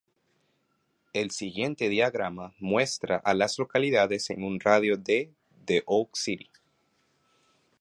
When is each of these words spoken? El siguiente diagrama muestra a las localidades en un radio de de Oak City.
El 1.13 1.29
siguiente 1.29 1.87
diagrama 1.87 2.55
muestra 2.57 3.17
a 3.17 3.35
las 3.35 3.59
localidades 3.59 4.31
en 4.31 4.43
un 4.43 4.59
radio 4.59 4.97
de 4.97 5.31
de 5.67 5.83
Oak 5.85 6.15
City. 6.15 6.49